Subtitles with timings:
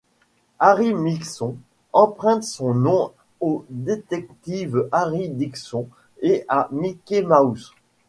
[0.59, 1.57] Harry Mickson
[1.93, 5.85] emprunte son nom au détective Harry Dickson
[6.21, 7.71] et à Mickey Mouse.